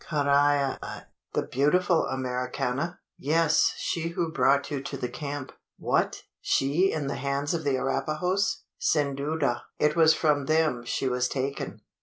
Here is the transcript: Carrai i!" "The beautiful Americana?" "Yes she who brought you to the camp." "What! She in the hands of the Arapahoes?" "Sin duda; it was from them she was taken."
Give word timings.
Carrai 0.09 0.79
i!" 0.81 1.03
"The 1.33 1.43
beautiful 1.45 2.07
Americana?" 2.07 2.97
"Yes 3.19 3.71
she 3.77 4.07
who 4.09 4.31
brought 4.31 4.71
you 4.71 4.81
to 4.81 4.97
the 4.97 5.07
camp." 5.07 5.51
"What! 5.77 6.23
She 6.41 6.91
in 6.91 7.05
the 7.05 7.17
hands 7.17 7.53
of 7.53 7.63
the 7.63 7.77
Arapahoes?" 7.77 8.63
"Sin 8.79 9.15
duda; 9.15 9.61
it 9.77 9.95
was 9.95 10.15
from 10.15 10.45
them 10.47 10.83
she 10.85 11.07
was 11.07 11.27
taken." 11.29 11.81